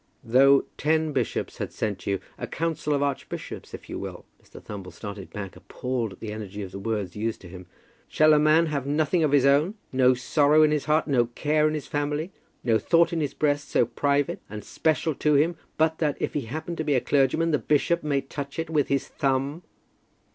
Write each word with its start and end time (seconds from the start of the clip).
"Though 0.23 0.65
ten 0.79 1.11
bishops 1.13 1.59
had 1.59 1.71
sent 1.71 2.07
me, 2.07 2.17
a 2.39 2.47
council 2.47 2.91
of 2.95 3.03
archbishops 3.03 3.71
if 3.75 3.87
you 3.87 3.99
will!" 3.99 4.25
Mr. 4.43 4.59
Thumble 4.59 4.89
started 4.91 5.29
back, 5.29 5.55
appalled 5.55 6.11
at 6.13 6.19
the 6.21 6.31
energy 6.33 6.63
of 6.63 6.71
the 6.71 6.79
words 6.79 7.15
used 7.15 7.39
to 7.41 7.47
him. 7.47 7.67
"Shall 8.07 8.33
a 8.33 8.39
man 8.39 8.65
have 8.65 8.87
nothing 8.87 9.21
of 9.23 9.31
his 9.31 9.45
own; 9.45 9.75
no 9.93 10.15
sorrow 10.15 10.63
in 10.63 10.71
his 10.71 10.85
heart, 10.85 11.07
no 11.07 11.27
care 11.27 11.67
in 11.67 11.75
his 11.75 11.85
family, 11.85 12.31
no 12.63 12.79
thought 12.79 13.13
in 13.13 13.21
his 13.21 13.35
breast 13.35 13.69
so 13.69 13.85
private 13.85 14.41
and 14.49 14.63
special 14.63 15.13
to 15.13 15.35
him, 15.35 15.55
but 15.77 15.99
that, 15.99 16.17
if 16.19 16.33
he 16.33 16.47
happen 16.47 16.75
to 16.77 16.83
be 16.83 16.95
a 16.95 16.99
clergyman, 16.99 17.51
the 17.51 17.59
bishop 17.59 18.01
may 18.01 18.21
touch 18.21 18.57
it 18.57 18.71
with 18.71 18.87
his 18.87 19.07
thumb?" 19.07 19.61